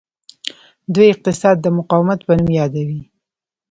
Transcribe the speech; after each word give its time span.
دوی 0.93 1.07
اقتصاد 1.13 1.55
د 1.61 1.65
مقاومت 1.77 2.19
په 2.23 2.31
نوم 2.39 2.49
یادوي. 2.59 3.01